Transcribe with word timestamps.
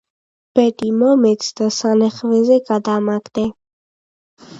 ბედი 0.59 0.87
მომეც 1.01 1.49
და 1.61 1.67
სანეხვეზე 1.75 2.57
გადამაგდე 2.71 3.45